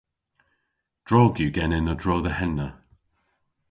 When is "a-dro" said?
1.93-2.15